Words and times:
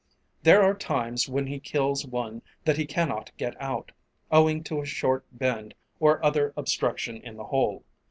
There 0.41 0.63
are 0.63 0.73
times 0.73 1.29
when 1.29 1.45
he 1.45 1.59
kills 1.59 2.07
one 2.07 2.41
that 2.65 2.75
he 2.77 2.87
cannot 2.87 3.31
get 3.37 3.55
out, 3.61 3.91
owing 4.31 4.63
to 4.63 4.81
a 4.81 4.85
short 4.87 5.27
bend 5.31 5.75
or 5.99 6.25
other 6.25 6.55
obstruction 6.57 7.17
in 7.17 7.37
the 7.37 7.43
hole. 7.45 7.83